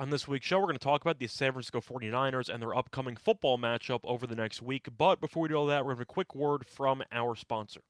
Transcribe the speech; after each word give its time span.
On 0.00 0.08
this 0.08 0.26
week's 0.26 0.46
show, 0.46 0.58
we're 0.58 0.64
going 0.64 0.78
to 0.78 0.82
talk 0.82 1.02
about 1.02 1.18
the 1.18 1.26
San 1.26 1.52
Francisco 1.52 1.82
49ers 1.82 2.48
and 2.48 2.62
their 2.62 2.74
upcoming 2.74 3.16
football 3.16 3.58
matchup 3.58 4.00
over 4.02 4.26
the 4.26 4.34
next 4.34 4.62
week. 4.62 4.88
But 4.96 5.20
before 5.20 5.42
we 5.42 5.50
do 5.50 5.56
all 5.56 5.66
that, 5.66 5.84
we're 5.84 5.92
going 5.92 5.96
to 5.96 6.00
have 6.00 6.08
a 6.08 6.14
quick 6.14 6.34
word 6.34 6.64
from 6.66 7.02
our 7.12 7.36
sponsor. 7.36 7.82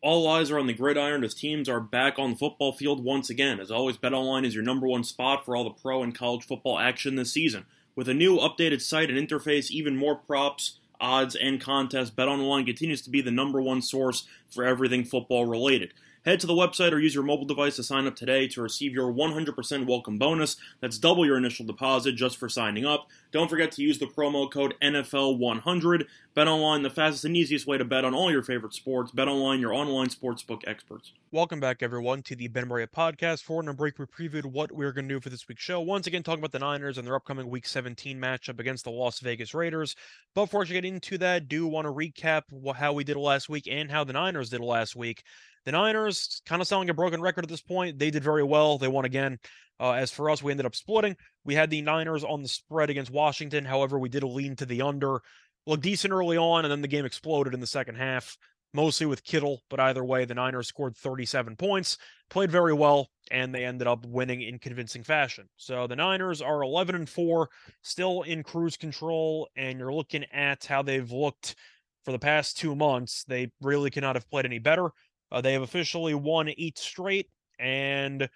All 0.00 0.26
eyes 0.26 0.50
are 0.50 0.58
on 0.58 0.66
the 0.66 0.72
gridiron 0.72 1.22
as 1.22 1.34
teams 1.34 1.68
are 1.68 1.78
back 1.78 2.18
on 2.18 2.30
the 2.30 2.36
football 2.36 2.72
field 2.72 3.04
once 3.04 3.30
again. 3.30 3.60
As 3.60 3.70
always, 3.70 3.96
BetOnline 3.96 4.44
is 4.44 4.56
your 4.56 4.64
number 4.64 4.88
one 4.88 5.04
spot 5.04 5.44
for 5.44 5.54
all 5.54 5.62
the 5.62 5.70
pro 5.70 6.02
and 6.02 6.12
college 6.12 6.44
football 6.44 6.80
action 6.80 7.14
this 7.14 7.32
season. 7.32 7.64
With 7.94 8.08
a 8.08 8.14
new 8.14 8.38
updated 8.38 8.80
site 8.80 9.08
and 9.08 9.28
interface, 9.28 9.70
even 9.70 9.96
more 9.96 10.16
props, 10.16 10.80
odds, 11.00 11.36
and 11.36 11.60
contests, 11.60 12.10
BetOnline 12.10 12.66
continues 12.66 13.02
to 13.02 13.10
be 13.10 13.20
the 13.20 13.30
number 13.30 13.62
one 13.62 13.82
source 13.82 14.26
for 14.50 14.64
everything 14.64 15.04
football 15.04 15.46
related. 15.46 15.94
Head 16.24 16.38
to 16.40 16.46
the 16.46 16.54
website 16.54 16.92
or 16.92 17.00
use 17.00 17.16
your 17.16 17.24
mobile 17.24 17.46
device 17.46 17.76
to 17.76 17.82
sign 17.82 18.06
up 18.06 18.14
today 18.14 18.46
to 18.48 18.62
receive 18.62 18.92
your 18.92 19.12
100% 19.12 19.86
welcome 19.86 20.18
bonus. 20.18 20.56
That's 20.80 20.96
double 20.96 21.26
your 21.26 21.36
initial 21.36 21.66
deposit 21.66 22.12
just 22.12 22.36
for 22.36 22.48
signing 22.48 22.86
up. 22.86 23.08
Don't 23.32 23.48
forget 23.48 23.72
to 23.72 23.82
use 23.82 23.98
the 23.98 24.06
promo 24.06 24.50
code 24.52 24.74
NFL100. 24.82 26.04
Bet 26.34 26.48
online, 26.48 26.82
the 26.82 26.90
fastest 26.90 27.24
and 27.24 27.34
easiest 27.34 27.66
way 27.66 27.78
to 27.78 27.84
bet 27.84 28.04
on 28.04 28.14
all 28.14 28.30
your 28.30 28.42
favorite 28.42 28.74
sports. 28.74 29.10
Bet 29.10 29.26
online, 29.26 29.58
your 29.58 29.72
online 29.72 30.08
sportsbook 30.08 30.60
experts. 30.66 31.12
Welcome 31.30 31.58
back, 31.58 31.82
everyone, 31.82 32.20
to 32.24 32.36
the 32.36 32.48
Ben 32.48 32.68
Maria 32.68 32.86
podcast. 32.86 33.42
For 33.42 33.66
a 33.66 33.72
break, 33.72 33.98
we 33.98 34.04
previewed 34.04 34.44
what 34.44 34.70
we're 34.70 34.92
going 34.92 35.08
to 35.08 35.14
do 35.14 35.20
for 35.20 35.30
this 35.30 35.48
week's 35.48 35.62
show. 35.62 35.80
Once 35.80 36.06
again, 36.06 36.22
talking 36.22 36.40
about 36.40 36.52
the 36.52 36.58
Niners 36.58 36.98
and 36.98 37.06
their 37.06 37.16
upcoming 37.16 37.48
Week 37.48 37.66
17 37.66 38.20
matchup 38.20 38.60
against 38.60 38.84
the 38.84 38.90
Las 38.90 39.20
Vegas 39.20 39.54
Raiders. 39.54 39.96
But 40.34 40.44
before 40.44 40.60
we 40.60 40.66
get 40.66 40.84
into 40.84 41.16
that, 41.18 41.48
do 41.48 41.66
want 41.66 41.86
to 41.86 41.92
recap 41.92 42.42
how 42.76 42.92
we 42.92 43.02
did 43.02 43.16
last 43.16 43.48
week 43.48 43.66
and 43.66 43.90
how 43.90 44.04
the 44.04 44.12
Niners 44.12 44.50
did 44.50 44.60
last 44.60 44.94
week. 44.94 45.22
The 45.64 45.72
Niners 45.72 46.42
kind 46.44 46.60
of 46.60 46.68
sounding 46.68 46.90
a 46.90 46.94
broken 46.94 47.22
record 47.22 47.46
at 47.46 47.48
this 47.48 47.62
point. 47.62 47.98
They 47.98 48.10
did 48.10 48.22
very 48.22 48.44
well. 48.44 48.76
They 48.76 48.88
won 48.88 49.06
again. 49.06 49.38
Uh, 49.82 49.94
as 49.94 50.12
for 50.12 50.30
us, 50.30 50.44
we 50.44 50.52
ended 50.52 50.64
up 50.64 50.76
splitting. 50.76 51.16
We 51.44 51.56
had 51.56 51.68
the 51.68 51.82
Niners 51.82 52.22
on 52.22 52.42
the 52.42 52.48
spread 52.48 52.88
against 52.88 53.10
Washington. 53.10 53.64
However, 53.64 53.98
we 53.98 54.08
did 54.08 54.22
a 54.22 54.28
lean 54.28 54.54
to 54.56 54.64
the 54.64 54.80
under. 54.80 55.20
Looked 55.66 55.82
decent 55.82 56.12
early 56.12 56.36
on, 56.36 56.64
and 56.64 56.70
then 56.70 56.82
the 56.82 56.88
game 56.88 57.04
exploded 57.04 57.52
in 57.52 57.58
the 57.58 57.66
second 57.66 57.96
half, 57.96 58.36
mostly 58.72 59.06
with 59.06 59.24
Kittle. 59.24 59.64
But 59.68 59.80
either 59.80 60.04
way, 60.04 60.24
the 60.24 60.34
Niners 60.34 60.68
scored 60.68 60.96
37 60.96 61.56
points, 61.56 61.98
played 62.30 62.52
very 62.52 62.72
well, 62.72 63.08
and 63.32 63.52
they 63.52 63.64
ended 63.64 63.88
up 63.88 64.06
winning 64.06 64.40
in 64.40 64.60
convincing 64.60 65.02
fashion. 65.02 65.48
So 65.56 65.88
the 65.88 65.96
Niners 65.96 66.40
are 66.40 66.62
11 66.62 66.94
and 66.94 67.08
4, 67.08 67.48
still 67.82 68.22
in 68.22 68.44
cruise 68.44 68.76
control, 68.76 69.48
and 69.56 69.80
you're 69.80 69.92
looking 69.92 70.24
at 70.32 70.64
how 70.64 70.82
they've 70.82 71.10
looked 71.10 71.56
for 72.04 72.12
the 72.12 72.20
past 72.20 72.56
two 72.56 72.76
months. 72.76 73.24
They 73.24 73.50
really 73.60 73.90
cannot 73.90 74.14
have 74.14 74.30
played 74.30 74.46
any 74.46 74.60
better. 74.60 74.90
Uh, 75.32 75.40
they 75.40 75.54
have 75.54 75.62
officially 75.62 76.14
won 76.14 76.48
eight 76.56 76.78
straight, 76.78 77.28
and 77.58 78.28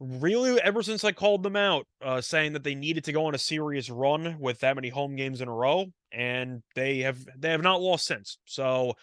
really, 0.00 0.60
ever 0.60 0.82
since 0.82 1.04
I 1.04 1.12
called 1.12 1.42
them 1.42 1.56
out, 1.56 1.86
uh, 2.02 2.20
saying 2.20 2.52
that 2.52 2.64
they 2.64 2.74
needed 2.74 3.04
to 3.04 3.12
go 3.12 3.26
on 3.26 3.34
a 3.34 3.38
serious 3.38 3.90
run 3.90 4.38
with 4.38 4.60
that 4.60 4.76
many 4.76 4.88
home 4.88 5.16
games 5.16 5.40
in 5.40 5.48
a 5.48 5.54
row, 5.54 5.86
and 6.12 6.62
they 6.74 7.00
have 7.00 7.24
they 7.36 7.50
have 7.50 7.62
not 7.62 7.80
lost 7.80 8.06
since. 8.06 8.38
So 8.44 8.94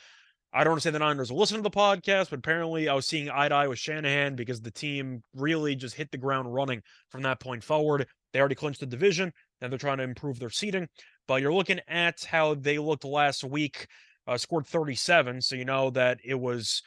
I 0.54 0.64
don't 0.64 0.72
want 0.72 0.84
to 0.84 0.88
say 0.88 0.92
the 0.92 1.00
Niners 1.00 1.32
listen 1.32 1.58
to 1.58 1.64
the 1.64 1.70
podcast, 1.70 2.30
but 2.30 2.40
apparently 2.40 2.88
I 2.88 2.94
was 2.94 3.06
seeing 3.06 3.30
eye 3.30 3.50
to 3.50 3.56
eye 3.56 3.68
with 3.68 3.78
Shanahan 3.78 4.36
because 4.36 4.62
the 4.62 4.72
team 4.72 5.22
really 5.36 5.76
just 5.76 5.96
hit 5.96 6.12
the 6.12 6.18
ground 6.18 6.54
running 6.54 6.82
from 7.10 7.24
that 7.24 7.42
point 7.42 7.62
forward. 7.62 8.08
They 8.32 8.40
already 8.40 8.56
clinched 8.56 8.80
the 8.80 8.86
division, 8.86 9.34
and 9.60 9.72
they're 9.72 9.78
trying 9.78 9.98
to 9.98 10.04
improve 10.04 10.40
their 10.40 10.50
seating. 10.50 10.88
But 11.28 11.42
you're 11.42 11.54
looking 11.54 11.82
at 11.90 12.24
how 12.24 12.54
they 12.54 12.78
looked 12.78 13.04
last 13.04 13.44
week, 13.44 13.88
uh, 14.28 14.38
scored 14.38 14.66
37, 14.66 15.42
so 15.42 15.56
you 15.56 15.66
know 15.66 15.90
that 15.90 16.20
it 16.24 16.40
was 16.40 16.82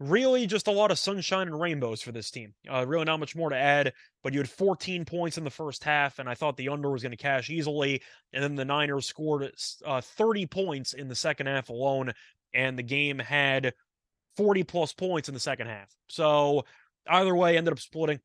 really 0.00 0.46
just 0.46 0.66
a 0.66 0.72
lot 0.72 0.90
of 0.90 0.98
sunshine 0.98 1.46
and 1.46 1.60
rainbows 1.60 2.00
for 2.00 2.10
this 2.10 2.30
team. 2.30 2.54
Uh, 2.68 2.84
really 2.86 3.04
not 3.04 3.20
much 3.20 3.36
more 3.36 3.50
to 3.50 3.56
add, 3.56 3.92
but 4.22 4.32
you 4.32 4.40
had 4.40 4.48
14 4.48 5.04
points 5.04 5.38
in 5.38 5.44
the 5.44 5.50
first 5.50 5.84
half, 5.84 6.18
and 6.18 6.28
I 6.28 6.34
thought 6.34 6.56
the 6.56 6.70
under 6.70 6.90
was 6.90 7.02
going 7.02 7.12
to 7.12 7.16
cash 7.16 7.50
easily. 7.50 8.02
And 8.32 8.42
then 8.42 8.54
the 8.56 8.64
Niners 8.64 9.06
scored 9.06 9.52
uh, 9.84 10.00
30 10.00 10.46
points 10.46 10.94
in 10.94 11.06
the 11.06 11.14
second 11.14 11.46
half 11.46 11.68
alone, 11.68 12.12
and 12.54 12.78
the 12.78 12.82
game 12.82 13.18
had 13.18 13.74
40 14.36 14.64
plus 14.64 14.92
points 14.92 15.28
in 15.28 15.34
the 15.34 15.40
second 15.40 15.66
half. 15.66 15.94
So 16.08 16.64
either 17.06 17.36
way, 17.36 17.56
ended 17.56 17.72
up 17.72 17.78
splitting 17.78 18.20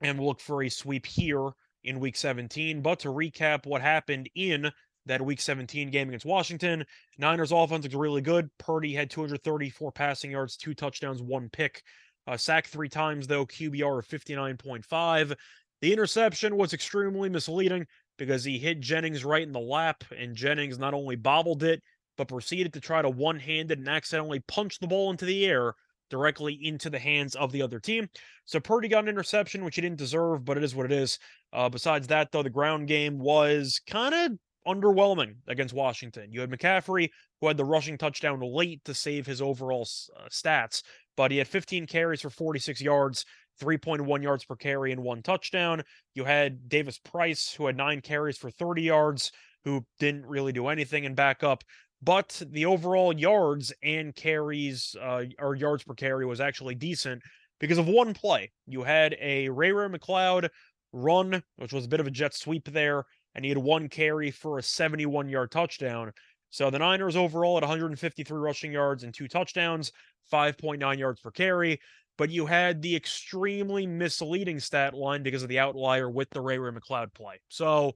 and 0.00 0.18
we'll 0.18 0.28
look 0.28 0.40
for 0.40 0.62
a 0.62 0.68
sweep 0.68 1.06
here 1.06 1.50
in 1.84 2.00
week 2.00 2.16
17. 2.16 2.82
But 2.82 3.00
to 3.00 3.08
recap 3.08 3.66
what 3.66 3.80
happened 3.80 4.28
in 4.34 4.70
that 5.06 5.24
week 5.24 5.40
17 5.40 5.90
game 5.90 6.08
against 6.08 6.26
Washington. 6.26 6.84
Niners 7.18 7.52
offense 7.52 7.84
looks 7.84 7.94
really 7.94 8.20
good. 8.20 8.50
Purdy 8.58 8.92
had 8.92 9.10
234 9.10 9.92
passing 9.92 10.32
yards, 10.32 10.56
two 10.56 10.74
touchdowns, 10.74 11.22
one 11.22 11.48
pick. 11.48 11.82
Uh, 12.26 12.36
sacked 12.36 12.68
three 12.68 12.88
times, 12.88 13.26
though, 13.26 13.46
QBR 13.46 14.00
of 14.00 14.08
59.5. 14.08 15.36
The 15.80 15.92
interception 15.92 16.56
was 16.56 16.72
extremely 16.72 17.28
misleading 17.28 17.86
because 18.18 18.44
he 18.44 18.58
hit 18.58 18.80
Jennings 18.80 19.24
right 19.24 19.42
in 19.42 19.52
the 19.52 19.60
lap, 19.60 20.02
and 20.16 20.34
Jennings 20.34 20.78
not 20.78 20.94
only 20.94 21.16
bobbled 21.16 21.62
it, 21.62 21.82
but 22.16 22.28
proceeded 22.28 22.72
to 22.72 22.80
try 22.80 23.02
to 23.02 23.10
one 23.10 23.38
handed 23.38 23.78
and 23.78 23.88
accidentally 23.88 24.40
punch 24.40 24.78
the 24.78 24.86
ball 24.86 25.10
into 25.10 25.24
the 25.24 25.46
air 25.46 25.74
directly 26.08 26.58
into 26.62 26.88
the 26.88 26.98
hands 26.98 27.34
of 27.34 27.52
the 27.52 27.62
other 27.62 27.80
team. 27.80 28.08
So 28.44 28.60
Purdy 28.60 28.88
got 28.88 29.04
an 29.04 29.10
interception, 29.10 29.64
which 29.64 29.74
he 29.74 29.82
didn't 29.82 29.98
deserve, 29.98 30.44
but 30.44 30.56
it 30.56 30.64
is 30.64 30.74
what 30.74 30.86
it 30.86 30.92
is. 30.92 31.18
Uh, 31.52 31.68
besides 31.68 32.06
that, 32.08 32.32
though, 32.32 32.42
the 32.42 32.50
ground 32.50 32.88
game 32.88 33.18
was 33.18 33.80
kind 33.88 34.14
of 34.14 34.38
underwhelming 34.66 35.36
against 35.46 35.74
Washington. 35.74 36.32
You 36.32 36.40
had 36.40 36.50
McCaffrey, 36.50 37.10
who 37.40 37.48
had 37.48 37.56
the 37.56 37.64
rushing 37.64 37.98
touchdown 37.98 38.40
late 38.40 38.84
to 38.84 38.94
save 38.94 39.26
his 39.26 39.40
overall 39.40 39.88
uh, 40.16 40.28
stats, 40.30 40.82
but 41.16 41.30
he 41.30 41.38
had 41.38 41.48
15 41.48 41.86
carries 41.86 42.20
for 42.20 42.30
46 42.30 42.80
yards, 42.80 43.24
3.1 43.60 44.22
yards 44.22 44.44
per 44.44 44.56
carry, 44.56 44.92
and 44.92 45.02
one 45.02 45.22
touchdown. 45.22 45.82
You 46.14 46.24
had 46.24 46.68
Davis 46.68 46.98
Price, 46.98 47.52
who 47.52 47.66
had 47.66 47.76
nine 47.76 48.00
carries 48.00 48.38
for 48.38 48.50
30 48.50 48.82
yards, 48.82 49.32
who 49.64 49.84
didn't 49.98 50.26
really 50.26 50.52
do 50.52 50.68
anything 50.68 51.04
in 51.04 51.14
backup. 51.14 51.64
But 52.02 52.42
the 52.50 52.66
overall 52.66 53.16
yards 53.18 53.72
and 53.82 54.14
carries, 54.14 54.94
uh, 55.00 55.24
or 55.38 55.54
yards 55.54 55.82
per 55.82 55.94
carry, 55.94 56.26
was 56.26 56.40
actually 56.40 56.74
decent 56.74 57.22
because 57.58 57.78
of 57.78 57.88
one 57.88 58.12
play. 58.12 58.52
You 58.66 58.82
had 58.82 59.16
a 59.20 59.48
Ray 59.48 59.72
Ray 59.72 59.88
McCloud 59.88 60.50
run, 60.92 61.42
which 61.56 61.72
was 61.72 61.84
a 61.84 61.88
bit 61.88 62.00
of 62.00 62.06
a 62.06 62.10
jet 62.10 62.34
sweep 62.34 62.70
there, 62.70 63.04
and 63.36 63.44
he 63.44 63.50
had 63.50 63.58
one 63.58 63.88
carry 63.88 64.30
for 64.30 64.58
a 64.58 64.62
71 64.62 65.28
yard 65.28 65.52
touchdown. 65.52 66.10
So 66.50 66.70
the 66.70 66.78
Niners 66.78 67.16
overall 67.16 67.58
at 67.58 67.62
153 67.62 68.38
rushing 68.38 68.72
yards 68.72 69.04
and 69.04 69.12
two 69.12 69.28
touchdowns, 69.28 69.92
5.9 70.32 70.98
yards 70.98 71.20
per 71.20 71.30
carry. 71.30 71.78
But 72.16 72.30
you 72.30 72.46
had 72.46 72.80
the 72.80 72.96
extremely 72.96 73.86
misleading 73.86 74.58
stat 74.58 74.94
line 74.94 75.22
because 75.22 75.42
of 75.42 75.50
the 75.50 75.58
outlier 75.58 76.08
with 76.08 76.30
the 76.30 76.40
Ray 76.40 76.58
Ray 76.58 76.72
McCloud 76.72 77.12
play. 77.12 77.38
So 77.48 77.92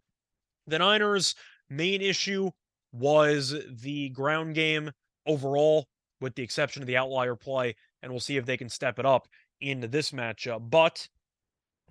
the 0.67 0.79
Niners' 0.79 1.35
main 1.71 2.03
issue 2.03 2.51
was 2.93 3.55
the 3.81 4.11
ground 4.11 4.55
game 4.55 4.91
overall, 5.27 5.89
with 6.21 6.35
the 6.35 6.43
exception 6.43 6.83
of 6.83 6.87
the 6.87 6.99
outlier 6.99 7.35
play. 7.35 7.75
And 8.03 8.13
we'll 8.13 8.21
see 8.21 8.37
if 8.37 8.45
they 8.45 8.59
can 8.59 8.69
step 8.69 8.99
it 8.99 9.07
up 9.07 9.27
into 9.63 9.89
this 9.89 10.11
matchup. 10.11 10.69
But 10.69 11.09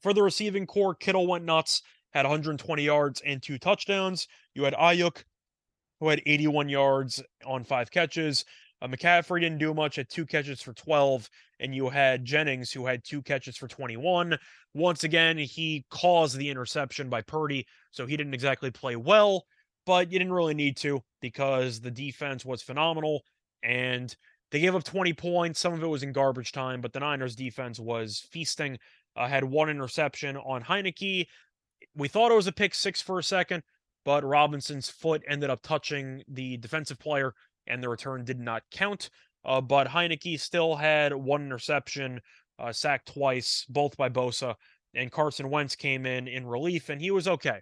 for 0.01 0.13
the 0.13 0.21
receiving 0.21 0.67
corps, 0.67 0.93
Kittle 0.93 1.25
went 1.25 1.45
nuts 1.45 1.81
had 2.11 2.25
120 2.25 2.83
yards 2.83 3.21
and 3.25 3.41
two 3.41 3.57
touchdowns. 3.57 4.27
You 4.55 4.63
had 4.63 4.73
Aiyuk, 4.73 5.23
who 5.99 6.09
had 6.09 6.21
81 6.25 6.69
yards 6.69 7.21
on 7.45 7.63
five 7.63 7.91
catches. 7.91 8.45
Uh, 8.81 8.87
McCaffrey 8.87 9.41
didn't 9.41 9.57
do 9.57 9.73
much 9.73 9.99
at 9.99 10.09
two 10.09 10.25
catches 10.25 10.61
for 10.61 10.73
12, 10.73 11.29
and 11.59 11.75
you 11.75 11.89
had 11.89 12.23
Jennings, 12.23 12.71
who 12.71 12.85
had 12.85 13.03
two 13.03 13.21
catches 13.21 13.57
for 13.57 13.67
21. 13.67 14.37
Once 14.73 15.03
again, 15.03 15.37
he 15.37 15.85
caused 15.89 16.37
the 16.37 16.49
interception 16.49 17.09
by 17.09 17.21
Purdy, 17.21 17.65
so 17.91 18.05
he 18.05 18.15
didn't 18.15 18.33
exactly 18.33 18.71
play 18.71 18.95
well. 18.95 19.45
but 19.85 20.11
you 20.11 20.19
didn't 20.19 20.33
really 20.33 20.53
need 20.53 20.77
to 20.77 21.01
because 21.19 21.81
the 21.81 21.89
defense 21.91 22.45
was 22.45 22.61
phenomenal 22.61 23.23
and 23.63 24.15
they 24.51 24.59
gave 24.59 24.75
up 24.75 24.83
20 24.83 25.13
points. 25.13 25.59
Some 25.59 25.73
of 25.73 25.81
it 25.83 25.87
was 25.87 26.03
in 26.03 26.11
garbage 26.11 26.51
time, 26.51 26.79
but 26.79 26.93
the 26.93 26.99
Niners 26.99 27.35
defense 27.35 27.79
was 27.79 28.27
feasting. 28.31 28.77
Uh, 29.15 29.27
had 29.27 29.43
one 29.43 29.69
interception 29.69 30.37
on 30.37 30.63
Heinicke. 30.63 31.25
We 31.99 32.07
thought 32.07 32.31
it 32.31 32.35
was 32.35 32.47
a 32.47 32.53
pick 32.53 32.73
six 32.73 33.01
for 33.01 33.19
a 33.19 33.23
second, 33.23 33.61
but 34.05 34.23
Robinson's 34.23 34.89
foot 34.89 35.21
ended 35.27 35.49
up 35.49 35.61
touching 35.61 36.23
the 36.29 36.55
defensive 36.55 36.97
player 36.97 37.33
and 37.67 37.83
the 37.83 37.89
return 37.89 38.23
did 38.23 38.39
not 38.39 38.63
count. 38.71 39.09
Uh, 39.43 39.59
but 39.59 39.87
Heinicke 39.87 40.39
still 40.39 40.77
had 40.77 41.13
one 41.13 41.43
interception, 41.43 42.21
uh, 42.57 42.71
sacked 42.71 43.13
twice, 43.13 43.65
both 43.67 43.97
by 43.97 44.07
Bosa, 44.07 44.55
and 44.93 45.11
Carson 45.11 45.49
Wentz 45.49 45.75
came 45.75 46.05
in 46.05 46.27
in 46.27 46.47
relief, 46.47 46.89
and 46.89 47.01
he 47.01 47.11
was 47.11 47.27
okay. 47.27 47.59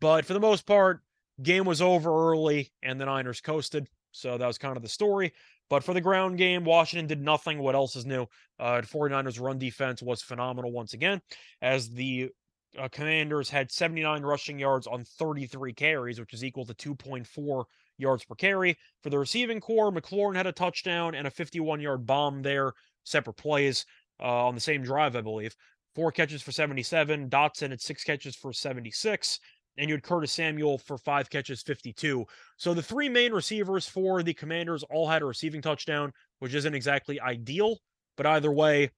But 0.00 0.24
for 0.24 0.32
the 0.32 0.40
most 0.40 0.64
part, 0.64 1.00
game 1.42 1.64
was 1.64 1.82
over 1.82 2.30
early, 2.30 2.72
and 2.82 3.00
the 3.00 3.06
Niners 3.06 3.40
coasted. 3.40 3.88
So 4.12 4.38
that 4.38 4.46
was 4.46 4.58
kind 4.58 4.76
of 4.76 4.82
the 4.82 4.88
story. 4.88 5.32
But 5.70 5.82
for 5.82 5.94
the 5.94 6.00
ground 6.00 6.38
game, 6.38 6.64
Washington 6.64 7.06
did 7.06 7.20
nothing. 7.20 7.58
What 7.58 7.74
else 7.74 7.96
is 7.96 8.06
new? 8.06 8.26
Uh, 8.60 8.82
49ers 8.82 9.40
run 9.40 9.58
defense 9.58 10.02
was 10.02 10.22
phenomenal 10.22 10.70
once 10.70 10.92
again, 10.92 11.20
as 11.62 11.88
the 11.88 12.30
uh, 12.78 12.88
Commanders 12.88 13.50
had 13.50 13.70
79 13.70 14.22
rushing 14.22 14.58
yards 14.58 14.86
on 14.86 15.04
33 15.04 15.72
carries, 15.72 16.18
which 16.18 16.32
is 16.32 16.44
equal 16.44 16.64
to 16.66 16.74
2.4 16.74 17.64
yards 17.98 18.24
per 18.24 18.34
carry. 18.34 18.76
For 19.02 19.10
the 19.10 19.18
receiving 19.18 19.60
corps, 19.60 19.92
McLaurin 19.92 20.36
had 20.36 20.46
a 20.46 20.52
touchdown 20.52 21.14
and 21.14 21.26
a 21.26 21.30
51 21.30 21.80
yard 21.80 22.06
bomb 22.06 22.42
there, 22.42 22.72
separate 23.04 23.36
plays 23.36 23.84
uh, 24.20 24.46
on 24.46 24.54
the 24.54 24.60
same 24.60 24.82
drive, 24.82 25.16
I 25.16 25.20
believe. 25.20 25.54
Four 25.94 26.12
catches 26.12 26.40
for 26.40 26.52
77. 26.52 27.28
Dotson 27.28 27.70
had 27.70 27.80
six 27.80 28.02
catches 28.04 28.34
for 28.34 28.52
76. 28.52 29.38
And 29.78 29.88
you 29.88 29.94
had 29.94 30.02
Curtis 30.02 30.32
Samuel 30.32 30.76
for 30.78 30.98
five 30.98 31.30
catches, 31.30 31.62
52. 31.62 32.26
So 32.58 32.74
the 32.74 32.82
three 32.82 33.08
main 33.08 33.32
receivers 33.32 33.86
for 33.86 34.22
the 34.22 34.34
Commanders 34.34 34.84
all 34.90 35.08
had 35.08 35.22
a 35.22 35.26
receiving 35.26 35.62
touchdown, 35.62 36.12
which 36.40 36.54
isn't 36.54 36.74
exactly 36.74 37.18
ideal. 37.20 37.78
But 38.16 38.26
either 38.26 38.52
way, 38.52 38.90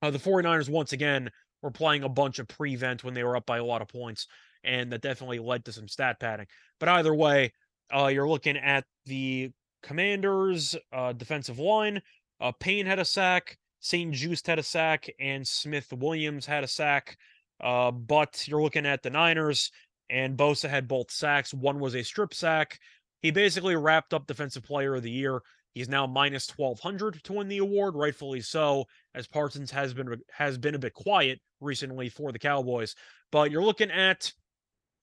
uh, 0.00 0.10
the 0.10 0.18
49ers, 0.18 0.70
once 0.70 0.94
again, 0.94 1.30
were 1.62 1.70
playing 1.70 2.02
a 2.02 2.08
bunch 2.08 2.38
of 2.38 2.48
prevent 2.48 3.04
when 3.04 3.14
they 3.14 3.24
were 3.24 3.36
up 3.36 3.46
by 3.46 3.58
a 3.58 3.64
lot 3.64 3.82
of 3.82 3.88
points. 3.88 4.26
And 4.64 4.92
that 4.92 5.02
definitely 5.02 5.38
led 5.38 5.64
to 5.64 5.72
some 5.72 5.88
stat 5.88 6.20
padding. 6.20 6.46
But 6.78 6.90
either 6.90 7.14
way, 7.14 7.52
uh, 7.94 8.06
you're 8.06 8.28
looking 8.28 8.56
at 8.56 8.84
the 9.06 9.50
Commanders' 9.82 10.76
uh, 10.92 11.12
defensive 11.12 11.58
line. 11.58 12.02
Uh, 12.40 12.52
Payne 12.52 12.86
had 12.86 12.98
a 12.98 13.04
sack, 13.04 13.58
St-Juste 13.80 14.46
had 14.46 14.58
a 14.58 14.62
sack, 14.62 15.08
and 15.18 15.46
Smith 15.46 15.92
Williams 15.92 16.46
had 16.46 16.64
a 16.64 16.68
sack. 16.68 17.16
Uh, 17.62 17.90
but 17.90 18.46
you're 18.46 18.62
looking 18.62 18.86
at 18.86 19.02
the 19.02 19.10
Niners, 19.10 19.70
and 20.08 20.36
Bosa 20.36 20.68
had 20.68 20.88
both 20.88 21.10
sacks. 21.10 21.52
One 21.52 21.78
was 21.78 21.94
a 21.94 22.02
strip 22.02 22.34
sack. 22.34 22.78
He 23.22 23.30
basically 23.30 23.76
wrapped 23.76 24.14
up 24.14 24.26
Defensive 24.26 24.64
Player 24.64 24.94
of 24.94 25.02
the 25.02 25.10
Year. 25.10 25.40
He's 25.74 25.88
now 25.88 26.06
minus 26.06 26.48
1200 26.56 27.22
to 27.24 27.32
win 27.32 27.48
the 27.48 27.58
award, 27.58 27.94
rightfully 27.94 28.40
so, 28.40 28.86
as 29.14 29.28
Parsons 29.28 29.70
has 29.70 29.94
been 29.94 30.20
has 30.32 30.58
been 30.58 30.74
a 30.74 30.80
bit 30.80 30.94
quiet 30.94 31.40
recently 31.60 32.08
for 32.08 32.32
the 32.32 32.38
Cowboys. 32.38 32.94
But 33.32 33.50
you're 33.50 33.64
looking 33.64 33.90
at 33.90 34.32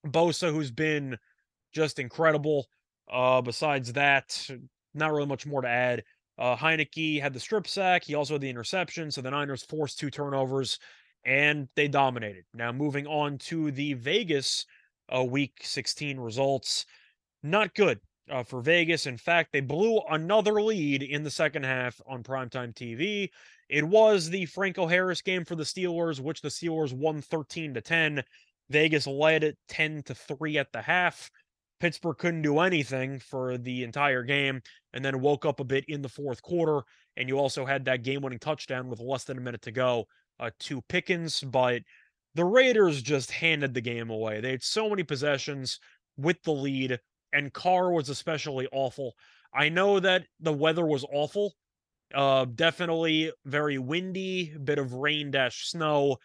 Bosa, 0.06 0.52
who's 0.52 0.70
been 0.70 1.18
just 1.72 1.98
incredible. 1.98 2.66
Uh, 3.10 3.40
besides 3.40 3.94
that, 3.94 4.48
not 4.94 5.12
really 5.12 5.26
much 5.26 5.46
more 5.46 5.62
to 5.62 5.68
add. 5.68 6.04
Uh, 6.38 6.54
Heinicke 6.54 7.20
had 7.20 7.32
the 7.32 7.40
strip 7.40 7.66
sack. 7.66 8.04
He 8.04 8.14
also 8.14 8.34
had 8.34 8.42
the 8.42 8.50
interception. 8.50 9.10
So 9.10 9.22
the 9.22 9.30
Niners 9.30 9.64
forced 9.64 9.98
two 9.98 10.10
turnovers 10.10 10.78
and 11.24 11.68
they 11.74 11.88
dominated. 11.88 12.44
Now, 12.54 12.70
moving 12.70 13.06
on 13.06 13.38
to 13.38 13.70
the 13.70 13.94
Vegas 13.94 14.66
uh, 15.14 15.24
week 15.24 15.60
16 15.62 16.20
results, 16.20 16.86
not 17.42 17.74
good 17.74 17.98
uh, 18.30 18.42
for 18.42 18.60
Vegas. 18.60 19.06
In 19.06 19.16
fact, 19.16 19.52
they 19.52 19.60
blew 19.60 20.00
another 20.10 20.62
lead 20.62 21.02
in 21.02 21.22
the 21.22 21.30
second 21.30 21.64
half 21.64 22.00
on 22.06 22.22
primetime 22.22 22.74
TV. 22.74 23.30
It 23.68 23.84
was 23.84 24.30
the 24.30 24.46
Franco 24.46 24.86
Harris 24.86 25.22
game 25.22 25.44
for 25.44 25.54
the 25.54 25.64
Steelers, 25.64 26.20
which 26.20 26.40
the 26.40 26.48
Steelers 26.48 26.92
won 26.92 27.20
13 27.20 27.74
to 27.74 27.80
10. 27.80 28.22
Vegas 28.70 29.06
led 29.06 29.44
it 29.44 29.58
10 29.68 30.02
to 30.04 30.14
3 30.14 30.58
at 30.58 30.72
the 30.72 30.82
half. 30.82 31.30
Pittsburgh 31.80 32.18
couldn't 32.18 32.42
do 32.42 32.58
anything 32.58 33.18
for 33.20 33.56
the 33.56 33.84
entire 33.84 34.22
game 34.22 34.60
and 34.92 35.04
then 35.04 35.20
woke 35.20 35.44
up 35.44 35.60
a 35.60 35.64
bit 35.64 35.84
in 35.88 36.02
the 36.02 36.08
fourth 36.08 36.42
quarter. 36.42 36.82
And 37.16 37.28
you 37.28 37.38
also 37.38 37.64
had 37.64 37.84
that 37.84 38.02
game 38.02 38.22
winning 38.22 38.38
touchdown 38.38 38.88
with 38.88 39.00
less 39.00 39.24
than 39.24 39.38
a 39.38 39.40
minute 39.40 39.62
to 39.62 39.70
go 39.70 40.06
uh, 40.40 40.50
to 40.60 40.82
Pickens. 40.82 41.40
But 41.40 41.82
the 42.34 42.44
Raiders 42.44 43.02
just 43.02 43.30
handed 43.30 43.74
the 43.74 43.80
game 43.80 44.10
away. 44.10 44.40
They 44.40 44.52
had 44.52 44.62
so 44.62 44.88
many 44.88 45.02
possessions 45.02 45.78
with 46.16 46.42
the 46.42 46.52
lead, 46.52 46.98
and 47.32 47.52
Carr 47.52 47.92
was 47.92 48.08
especially 48.08 48.68
awful. 48.72 49.14
I 49.54 49.68
know 49.68 50.00
that 50.00 50.26
the 50.40 50.52
weather 50.52 50.86
was 50.86 51.04
awful. 51.10 51.54
Uh, 52.14 52.46
definitely 52.46 53.32
very 53.44 53.78
windy, 53.78 54.56
bit 54.64 54.78
of 54.78 54.94
rain 54.94 55.30
dash 55.30 55.68
snow, 55.68 56.16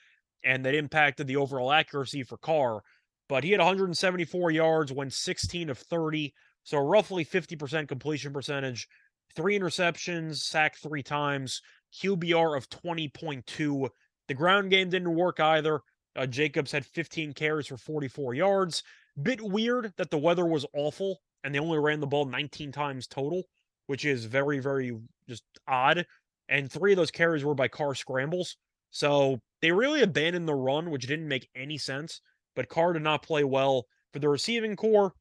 and 0.44 0.66
that 0.66 0.76
impacted 0.76 1.28
the 1.28 1.36
overall 1.36 1.72
accuracy 1.72 2.24
for 2.24 2.38
Carr 2.38 2.82
but 3.30 3.44
he 3.44 3.52
had 3.52 3.60
174 3.60 4.52
yards, 4.52 4.92
went 4.92 5.14
16 5.14 5.70
of 5.70 5.78
30, 5.78 6.34
so 6.64 6.78
roughly 6.78 7.26
50% 7.26 7.88
completion 7.88 8.34
percentage, 8.34 8.88
three 9.36 9.58
interceptions, 9.58 10.38
sacked 10.38 10.78
three 10.78 11.04
times, 11.04 11.62
QBR 11.94 12.58
of 12.58 12.70
20.2. 12.70 13.90
The 14.28 14.34
ground 14.34 14.72
game 14.72 14.90
didn't 14.90 15.16
work 15.16 15.40
either. 15.40 15.82
Uh, 16.16 16.28
Jacobs 16.28 16.72
had 16.72 16.86
15 16.86 17.34
carries 17.34 17.68
for 17.68 17.78
44 17.78 18.36
yards. 18.36 18.84
Bit 19.22 19.42
weird 19.42 19.94
that 19.98 20.10
the 20.10 20.18
weather 20.18 20.46
was 20.46 20.66
awful 20.74 21.20
and 21.44 21.54
they 21.54 21.60
only 21.60 21.78
ran 21.78 22.00
the 22.00 22.08
ball 22.08 22.26
19 22.26 22.72
times 22.72 23.08
total, 23.08 23.44
which 23.88 24.06
is 24.06 24.26
very, 24.26 24.60
very 24.60 24.98
just 25.28 25.44
odd. 25.68 26.06
And 26.50 26.72
three 26.72 26.94
of 26.94 26.98
those 26.98 27.12
carries 27.12 27.44
were 27.44 27.56
by 27.56 27.68
Carr 27.68 27.96
scrambles. 27.96 28.58
So 28.92 29.40
they 29.62 29.72
really 29.72 30.02
abandoned 30.02 30.48
the 30.48 30.56
run, 30.56 30.90
which 30.90 31.08
didn't 31.08 31.28
make 31.28 31.50
any 31.56 31.78
sense 31.78 32.22
but 32.56 32.70
Carr 32.70 32.94
did 32.94 33.02
not 33.02 33.24
play 33.24 33.44
well 33.44 33.86
for 34.12 34.20
the 34.20 34.30
receiving 34.30 34.76
corps. 34.76 35.14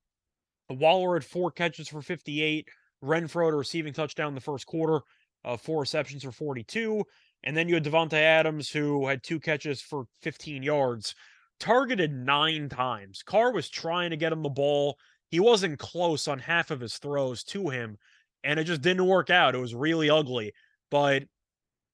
Waller 0.69 1.15
had 1.15 1.25
four 1.25 1.51
catches 1.51 1.89
for 1.89 2.03
58. 2.03 2.69
Renfrow 3.05 3.47
had 3.47 3.55
a 3.55 3.57
receiving 3.57 3.93
touchdown 3.93 4.29
in 4.29 4.35
the 4.35 4.41
first 4.41 4.67
quarter, 4.67 5.01
uh, 5.45 5.57
four 5.57 5.81
receptions 5.81 6.23
for 6.23 6.33
42. 6.33 7.05
And 7.45 7.57
then 7.57 7.69
you 7.69 7.75
had 7.75 7.85
Davante 7.85 8.15
Adams, 8.15 8.71
who 8.71 9.07
had 9.07 9.23
two 9.23 9.41
catches 9.41 9.83
for 9.83 10.05
15 10.23 10.63
yards, 10.63 11.15
targeted 11.63 12.13
nine 12.13 12.69
times. 12.69 13.23
Carr 13.23 13.53
was 13.53 13.71
trying 13.71 14.11
to 14.11 14.17
get 14.17 14.33
him 14.33 14.43
the 14.43 14.51
ball. 14.51 14.99
He 15.29 15.41
wasn't 15.41 15.79
close 15.79 16.29
on 16.29 16.39
half 16.39 16.71
of 16.71 16.81
his 16.81 16.99
throws 16.99 17.43
to 17.45 17.71
him, 17.71 17.97
and 18.45 18.61
it 18.61 18.65
just 18.65 18.83
didn't 18.83 19.07
work 19.07 19.31
out. 19.31 19.55
It 19.55 19.59
was 19.59 19.75
really 19.75 20.11
ugly. 20.11 20.53
But 20.91 21.25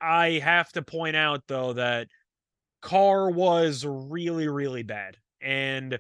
I 0.00 0.40
have 0.42 0.72
to 0.72 0.82
point 0.82 1.14
out, 1.14 1.42
though, 1.46 1.74
that 1.74 2.08
Carr 2.82 3.30
was 3.30 3.84
really, 3.86 4.48
really 4.48 4.82
bad 4.82 5.16
and 5.40 5.98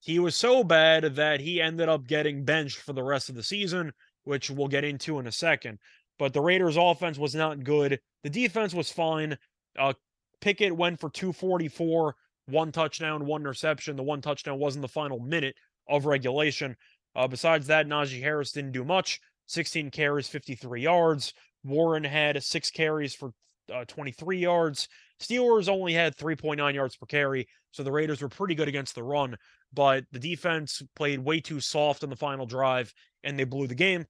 he 0.00 0.18
was 0.18 0.36
so 0.36 0.64
bad 0.64 1.04
that 1.16 1.40
he 1.40 1.60
ended 1.60 1.88
up 1.88 2.06
getting 2.06 2.44
benched 2.44 2.78
for 2.78 2.92
the 2.92 3.02
rest 3.02 3.28
of 3.28 3.34
the 3.36 3.42
season, 3.42 3.92
which 4.24 4.50
we'll 4.50 4.68
get 4.68 4.84
into 4.84 5.18
in 5.18 5.26
a 5.26 5.32
second. 5.32 5.78
But 6.18 6.32
the 6.32 6.40
Raiders' 6.40 6.76
offense 6.76 7.18
was 7.18 7.34
not 7.34 7.62
good. 7.62 8.00
The 8.24 8.30
defense 8.30 8.74
was 8.74 8.90
fine. 8.90 9.38
Uh, 9.78 9.92
Pickett 10.40 10.76
went 10.76 10.98
for 10.98 11.08
244, 11.10 12.16
one 12.46 12.72
touchdown, 12.72 13.26
one 13.26 13.42
interception. 13.42 13.96
The 13.96 14.02
one 14.02 14.20
touchdown 14.20 14.58
was 14.58 14.76
in 14.76 14.82
the 14.82 14.88
final 14.88 15.20
minute 15.20 15.54
of 15.88 16.06
regulation. 16.06 16.76
Uh, 17.14 17.28
besides 17.28 17.66
that, 17.66 17.86
Najee 17.86 18.20
Harris 18.20 18.52
didn't 18.52 18.72
do 18.72 18.84
much. 18.84 19.20
16 19.46 19.90
carries, 19.90 20.28
53 20.28 20.82
yards. 20.82 21.34
Warren 21.64 22.04
had 22.04 22.42
six 22.42 22.70
carries 22.70 23.14
for 23.14 23.32
uh, 23.72 23.84
23 23.86 24.38
yards. 24.38 24.88
Steelers 25.20 25.68
only 25.68 25.92
had 25.92 26.16
3.9 26.16 26.74
yards 26.74 26.96
per 26.96 27.06
carry, 27.06 27.46
so 27.70 27.82
the 27.82 27.92
Raiders 27.92 28.20
were 28.20 28.28
pretty 28.28 28.54
good 28.54 28.68
against 28.68 28.94
the 28.94 29.02
run, 29.02 29.36
but 29.72 30.04
the 30.10 30.18
defense 30.18 30.82
played 30.96 31.20
way 31.20 31.40
too 31.40 31.60
soft 31.60 32.02
on 32.02 32.10
the 32.10 32.16
final 32.16 32.46
drive 32.46 32.92
and 33.22 33.38
they 33.38 33.44
blew 33.44 33.66
the 33.66 33.74
game. 33.74 34.06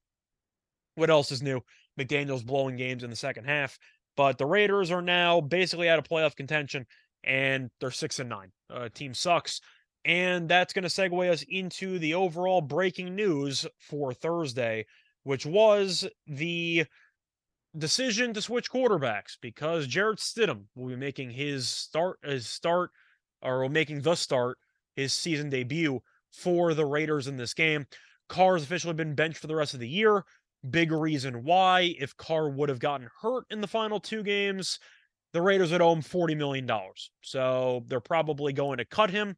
What 0.94 1.10
else 1.10 1.30
is 1.30 1.42
new? 1.42 1.60
McDaniels 2.00 2.44
blowing 2.44 2.76
games 2.76 3.04
in 3.04 3.10
the 3.10 3.16
second 3.16 3.44
half, 3.44 3.78
but 4.16 4.38
the 4.38 4.46
Raiders 4.46 4.90
are 4.90 5.02
now 5.02 5.40
basically 5.40 5.88
out 5.88 5.98
of 5.98 6.08
playoff 6.08 6.34
contention 6.34 6.86
and 7.24 7.70
they're 7.80 7.90
6 7.90 8.18
and 8.18 8.28
9. 8.28 8.52
Uh, 8.70 8.88
team 8.92 9.14
sucks. 9.14 9.60
And 10.04 10.48
that's 10.48 10.72
going 10.72 10.82
to 10.82 10.88
segue 10.88 11.30
us 11.30 11.44
into 11.48 11.98
the 11.98 12.14
overall 12.14 12.60
breaking 12.60 13.14
news 13.14 13.66
for 13.78 14.12
Thursday, 14.12 14.86
which 15.22 15.46
was 15.46 16.08
the 16.26 16.86
decision 17.78 18.34
to 18.34 18.42
switch 18.42 18.70
quarterbacks 18.70 19.36
because 19.40 19.86
Jarrett 19.86 20.18
Stidham 20.18 20.64
will 20.74 20.88
be 20.88 20.96
making 20.96 21.30
his 21.30 21.68
start 21.68 22.18
his 22.22 22.48
start 22.48 22.90
or 23.40 23.68
making 23.68 24.02
the 24.02 24.14
start 24.14 24.58
his 24.94 25.12
season 25.12 25.48
debut 25.48 26.00
for 26.32 26.74
the 26.74 26.84
Raiders 26.84 27.28
in 27.28 27.36
this 27.36 27.54
game. 27.54 27.86
Carr's 28.28 28.62
officially 28.62 28.94
been 28.94 29.14
benched 29.14 29.38
for 29.38 29.46
the 29.46 29.56
rest 29.56 29.74
of 29.74 29.80
the 29.80 29.88
year. 29.88 30.24
Big 30.68 30.92
reason 30.92 31.44
why, 31.44 31.94
if 31.98 32.16
Carr 32.16 32.48
would 32.48 32.68
have 32.68 32.78
gotten 32.78 33.08
hurt 33.20 33.44
in 33.50 33.60
the 33.60 33.66
final 33.66 34.00
two 34.00 34.22
games, 34.22 34.78
the 35.32 35.42
Raiders 35.42 35.72
would 35.72 35.82
owe 35.82 35.92
him 35.92 36.02
$40 36.02 36.36
million. 36.36 36.70
So 37.22 37.84
they're 37.88 38.00
probably 38.00 38.52
going 38.52 38.78
to 38.78 38.84
cut 38.84 39.10
him 39.10 39.36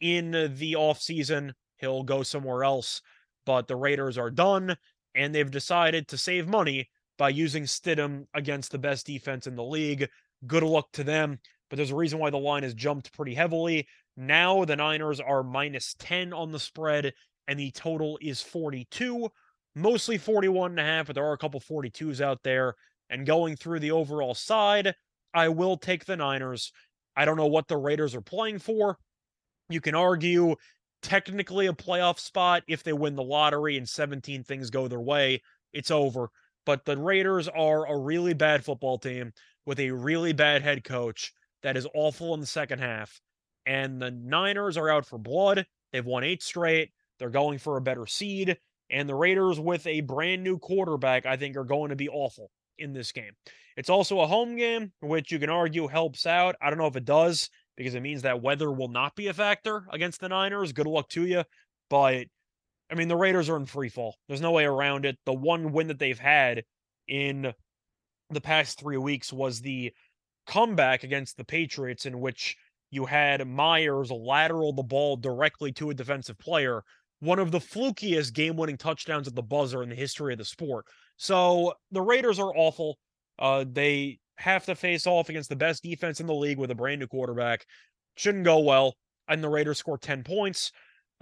in 0.00 0.30
the 0.30 0.74
offseason 0.74 1.52
he'll 1.78 2.02
go 2.02 2.22
somewhere 2.22 2.64
else. 2.64 3.02
But 3.46 3.68
the 3.68 3.76
Raiders 3.76 4.16
are 4.16 4.30
done, 4.30 4.76
and 5.14 5.34
they've 5.34 5.50
decided 5.50 6.08
to 6.08 6.18
save 6.18 6.48
money 6.48 6.88
by 7.18 7.28
using 7.28 7.64
Stidham 7.64 8.26
against 8.34 8.72
the 8.72 8.78
best 8.78 9.06
defense 9.06 9.46
in 9.46 9.54
the 9.54 9.64
league. 9.64 10.08
Good 10.46 10.62
luck 10.62 10.88
to 10.92 11.04
them. 11.04 11.38
But 11.68 11.76
there's 11.76 11.90
a 11.90 11.96
reason 11.96 12.18
why 12.18 12.30
the 12.30 12.38
line 12.38 12.62
has 12.62 12.74
jumped 12.74 13.12
pretty 13.12 13.34
heavily. 13.34 13.86
Now 14.16 14.64
the 14.64 14.76
Niners 14.76 15.20
are 15.20 15.42
minus 15.42 15.94
10 15.98 16.32
on 16.32 16.52
the 16.52 16.58
spread, 16.58 17.12
and 17.48 17.58
the 17.58 17.70
total 17.72 18.18
is 18.22 18.40
42, 18.40 19.28
mostly 19.74 20.18
41 20.18 20.72
and 20.72 20.80
a 20.80 20.84
half, 20.84 21.06
but 21.06 21.14
there 21.14 21.26
are 21.26 21.32
a 21.32 21.38
couple 21.38 21.60
42s 21.60 22.20
out 22.20 22.42
there. 22.42 22.74
And 23.10 23.26
going 23.26 23.56
through 23.56 23.80
the 23.80 23.90
overall 23.90 24.34
side, 24.34 24.94
I 25.34 25.48
will 25.48 25.76
take 25.76 26.04
the 26.04 26.16
Niners. 26.16 26.72
I 27.16 27.24
don't 27.24 27.36
know 27.36 27.46
what 27.46 27.68
the 27.68 27.76
Raiders 27.76 28.14
are 28.14 28.20
playing 28.20 28.60
for. 28.60 28.98
You 29.68 29.80
can 29.80 29.94
argue 29.94 30.56
technically 31.02 31.66
a 31.66 31.72
playoff 31.72 32.18
spot 32.18 32.62
if 32.66 32.82
they 32.82 32.92
win 32.92 33.14
the 33.14 33.22
lottery 33.22 33.76
and 33.76 33.88
17 33.88 34.42
things 34.44 34.70
go 34.70 34.88
their 34.88 35.00
way, 35.00 35.42
it's 35.72 35.90
over. 35.90 36.30
But 36.64 36.84
the 36.84 36.96
Raiders 36.96 37.48
are 37.48 37.86
a 37.86 37.98
really 37.98 38.32
bad 38.32 38.64
football 38.64 38.98
team 38.98 39.32
with 39.66 39.80
a 39.80 39.90
really 39.90 40.32
bad 40.32 40.62
head 40.62 40.82
coach 40.84 41.32
that 41.62 41.76
is 41.76 41.86
awful 41.94 42.32
in 42.34 42.40
the 42.40 42.46
second 42.46 42.78
half. 42.78 43.20
And 43.66 44.00
the 44.00 44.10
Niners 44.10 44.76
are 44.76 44.90
out 44.90 45.06
for 45.06 45.18
blood. 45.18 45.66
They've 45.92 46.04
won 46.04 46.24
eight 46.24 46.42
straight. 46.42 46.90
They're 47.18 47.30
going 47.30 47.58
for 47.58 47.76
a 47.76 47.82
better 47.82 48.06
seed. 48.06 48.56
And 48.90 49.08
the 49.08 49.14
Raiders, 49.14 49.58
with 49.58 49.86
a 49.86 50.02
brand 50.02 50.42
new 50.42 50.58
quarterback, 50.58 51.26
I 51.26 51.36
think 51.36 51.56
are 51.56 51.64
going 51.64 51.90
to 51.90 51.96
be 51.96 52.08
awful 52.08 52.50
in 52.78 52.92
this 52.92 53.12
game. 53.12 53.32
It's 53.76 53.90
also 53.90 54.20
a 54.20 54.26
home 54.26 54.56
game, 54.56 54.92
which 55.00 55.32
you 55.32 55.38
can 55.38 55.50
argue 55.50 55.88
helps 55.88 56.26
out. 56.26 56.56
I 56.62 56.70
don't 56.70 56.78
know 56.78 56.86
if 56.86 56.96
it 56.96 57.04
does 57.04 57.50
because 57.76 57.94
it 57.94 58.02
means 58.02 58.22
that 58.22 58.42
weather 58.42 58.70
will 58.70 58.88
not 58.88 59.16
be 59.16 59.26
a 59.28 59.34
factor 59.34 59.84
against 59.90 60.20
the 60.20 60.28
Niners. 60.28 60.72
Good 60.72 60.86
luck 60.86 61.08
to 61.10 61.26
you. 61.26 61.44
But 61.90 62.26
I 62.90 62.94
mean, 62.94 63.08
the 63.08 63.16
Raiders 63.16 63.48
are 63.48 63.56
in 63.56 63.66
free 63.66 63.88
fall. 63.88 64.16
There's 64.28 64.40
no 64.40 64.52
way 64.52 64.64
around 64.64 65.06
it. 65.06 65.18
The 65.26 65.32
one 65.32 65.72
win 65.72 65.88
that 65.88 65.98
they've 65.98 66.18
had 66.18 66.64
in 67.08 67.52
the 68.30 68.40
past 68.40 68.78
three 68.78 68.96
weeks 68.96 69.32
was 69.32 69.60
the 69.60 69.92
comeback 70.46 71.02
against 71.02 71.36
the 71.36 71.44
Patriots, 71.44 72.06
in 72.06 72.20
which 72.20 72.56
you 72.90 73.06
had 73.06 73.46
Meyers 73.46 74.10
lateral 74.10 74.72
the 74.72 74.82
ball 74.82 75.16
directly 75.16 75.72
to 75.72 75.90
a 75.90 75.94
defensive 75.94 76.38
player. 76.38 76.82
One 77.20 77.38
of 77.38 77.50
the 77.50 77.58
flukiest 77.58 78.34
game 78.34 78.56
winning 78.56 78.76
touchdowns 78.76 79.26
at 79.26 79.34
the 79.34 79.42
buzzer 79.42 79.82
in 79.82 79.88
the 79.88 79.94
history 79.94 80.34
of 80.34 80.38
the 80.38 80.44
sport. 80.44 80.84
So 81.16 81.74
the 81.90 82.02
Raiders 82.02 82.38
are 82.38 82.52
awful. 82.54 82.98
Uh, 83.38 83.64
they 83.70 84.18
have 84.36 84.64
to 84.66 84.74
face 84.74 85.06
off 85.06 85.28
against 85.28 85.48
the 85.48 85.56
best 85.56 85.82
defense 85.82 86.20
in 86.20 86.26
the 86.26 86.34
league 86.34 86.58
with 86.58 86.70
a 86.70 86.74
brand 86.74 87.00
new 87.00 87.06
quarterback. 87.06 87.66
Shouldn't 88.16 88.44
go 88.44 88.60
well. 88.60 88.94
And 89.28 89.42
the 89.42 89.48
Raiders 89.48 89.78
score 89.78 89.98
10 89.98 90.22
points. 90.22 90.72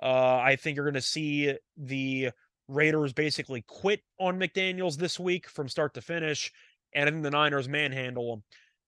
Uh, 0.02 0.40
I 0.42 0.56
think 0.56 0.76
you're 0.76 0.84
going 0.84 0.94
to 0.94 1.00
see 1.00 1.54
the 1.76 2.30
Raiders 2.68 3.12
basically 3.12 3.64
quit 3.66 4.00
on 4.18 4.38
McDaniels 4.38 4.96
this 4.96 5.20
week 5.20 5.48
from 5.48 5.68
start 5.68 5.94
to 5.94 6.00
finish. 6.00 6.50
And 6.94 7.08
I 7.08 7.12
think 7.12 7.22
the 7.22 7.30
Niners 7.30 7.68
manhandle 7.68 8.30
them. 8.30 8.44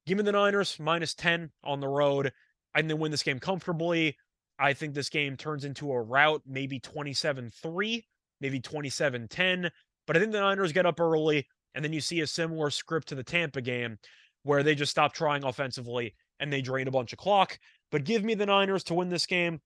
Give 0.07 0.19
me 0.19 0.25
the 0.25 0.33
Niners 0.33 0.79
minus 0.81 1.15
10 1.15 1.51
on 1.63 1.81
the 1.81 1.89
road. 1.89 2.33
Think 2.75 2.89
they 2.89 2.95
win 2.95 3.11
this 3.11 3.23
game 3.23 3.39
comfortably. 3.39 4.17
I 4.59 4.73
think 4.73 4.95
this 4.95 5.09
game 5.09 5.37
turns 5.37 5.65
into 5.65 5.93
a 5.93 6.01
rout, 6.01 6.43
maybe 6.47 6.81
27 6.81 7.51
3, 7.51 8.07
maybe 8.41 8.61
27 8.61 9.29
10. 9.29 9.71
But 10.07 10.17
I 10.17 10.21
think 10.21 10.33
the 10.33 10.41
Niners 10.41 10.73
get 10.73 10.87
up 10.87 11.01
early. 11.01 11.47
And 11.75 11.85
then 11.85 11.93
you 11.93 12.01
see 12.01 12.21
a 12.21 12.27
similar 12.27 12.71
script 12.71 13.09
to 13.09 13.15
the 13.15 13.25
Tampa 13.25 13.61
game 13.61 13.99
where 14.45 14.63
they 14.63 14.75
just 14.75 14.93
stop 14.93 15.13
trying 15.13 15.45
offensively 15.45 16.15
and 16.39 16.53
they 16.53 16.61
drain 16.61 16.89
a 16.89 16.93
bunch 16.93 17.13
of 17.13 17.19
clock. 17.19 17.59
But 17.91 18.05
give 18.05 18.25
me 18.25 18.35
the 18.35 18.47
Niners 18.47 18.85
to 18.85 18.95
win 18.95 19.09
this 19.09 19.27
game 19.27 19.61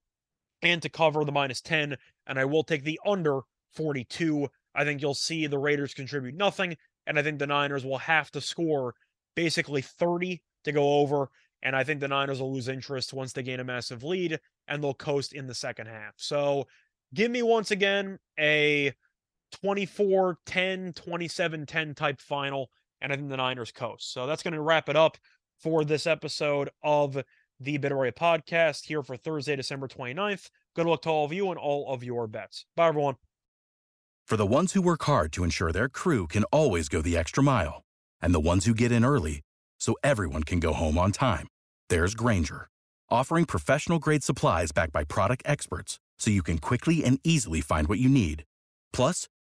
and 0.63 0.81
to 0.83 0.89
cover 0.89 1.25
the 1.25 1.33
minus 1.33 1.61
10. 1.61 1.97
And 2.27 2.39
I 2.39 2.45
will 2.45 2.65
take 2.65 2.85
the 2.85 3.01
under 3.05 3.41
42. 3.73 4.49
I 4.75 4.85
think 4.85 5.03
you'll 5.03 5.15
see 5.15 5.47
the 5.47 5.59
Raiders 5.59 5.95
contribute 5.95 6.35
nothing. 6.35 6.77
And 7.07 7.19
I 7.19 7.23
think 7.23 7.39
the 7.39 7.47
Niners 7.47 7.85
will 7.85 7.99
have 7.99 8.31
to 8.33 8.41
score 8.41 8.95
basically 9.35 9.83
30 9.83 10.43
to 10.65 10.73
go 10.73 10.95
over. 11.01 11.31
And 11.63 11.75
I 11.75 11.85
think 11.85 12.01
the 12.01 12.09
Niners 12.09 12.41
will 12.41 12.53
lose 12.53 12.69
interest 12.69 13.13
once 13.13 13.33
they 13.33 13.43
gain 13.43 13.61
a 13.61 13.65
massive 13.65 14.05
lead 14.05 14.39
and 14.69 14.83
they'll 14.83 14.95
coast 14.95 15.33
in 15.33 15.47
the 15.47 15.55
second 15.55 15.89
half. 15.89 16.15
So 16.17 16.67
give 17.15 17.31
me 17.31 17.43
once 17.43 17.71
again 17.71 18.19
a 18.39 18.93
24 19.53 20.39
10, 20.47 20.93
27 20.93 21.67
10 21.67 21.95
type 21.95 22.21
final. 22.21 22.71
And 23.01 23.13
I 23.13 23.17
think 23.17 23.29
the 23.29 23.37
Niners 23.37 23.73
coast. 23.73 24.13
So 24.13 24.27
that's 24.27 24.43
going 24.43 24.55
to 24.55 24.61
wrap 24.61 24.89
it 24.89 24.97
up 24.97 25.19
for 25.61 25.85
this 25.85 26.07
episode 26.07 26.71
of 26.83 27.23
the 27.61 27.79
Bitterway 27.79 28.13
podcast 28.13 28.85
here 28.87 29.03
for 29.03 29.17
Thursday, 29.17 29.57
December 29.57 29.89
29th. 29.89 30.51
Good 30.75 30.87
luck 30.87 31.03
to 31.03 31.11
all 31.11 31.25
of 31.25 31.33
you 31.33 31.51
and 31.51 31.59
all 31.59 31.93
of 31.93 32.05
your 32.05 32.27
bets. 32.27 32.65
Bye, 32.77 32.89
everyone. 32.89 33.17
For 34.27 34.37
the 34.37 34.47
ones 34.47 34.75
who 34.75 34.83
work 34.83 35.03
hard 35.05 35.33
to 35.33 35.45
ensure 35.45 35.73
their 35.73 35.89
crew 35.89 36.27
can 36.27 36.45
always 36.45 36.89
go 36.89 37.01
the 37.01 37.17
extra 37.17 37.43
mile, 37.43 37.83
and 38.21 38.35
the 38.35 38.41
ones 38.41 38.67
who 38.67 38.75
get 38.75 38.93
in 38.93 39.05
early 39.05 39.41
so 39.81 39.95
everyone 40.05 40.45
can 40.45 40.61
go 40.61 40.75
home 40.75 40.99
on 40.99 41.13
time, 41.13 41.49
there's 41.89 42.15
Grainger, 42.15 42.69
offering 43.09 43.47
professional 43.47 43.99
grade 43.99 44.23
supplies 44.23 44.71
backed 44.71 44.93
by 44.93 45.05
product 45.05 45.43
experts 45.47 45.99
so 46.19 46.31
you 46.31 46.43
can 46.43 46.59
quickly 46.59 47.03
and 47.05 47.19
easily 47.25 47.63
find 47.63 47.89
what 47.89 47.99
you 47.99 48.09
need. 48.09 48.45
Plus, 48.93 49.29